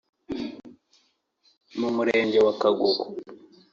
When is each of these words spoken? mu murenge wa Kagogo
mu 1.79 1.89
murenge 1.95 2.39
wa 2.45 2.53
Kagogo 2.61 3.03